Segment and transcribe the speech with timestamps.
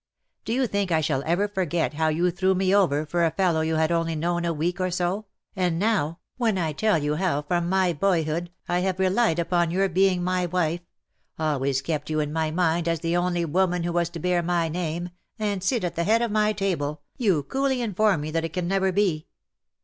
[0.45, 3.61] Do you think I shall ever forget how you threw me over for a fellow
[3.61, 7.43] you had only known a week or so— and now, when I tell you how,
[7.43, 10.81] from my boyhood, I have relied upon your being my wife—
[11.37, 14.41] always kept you in my mind as the one only woman who was to bear
[14.41, 18.43] my name, and sit at the head of my table, you coolly inform me that
[18.43, 19.27] it can never be?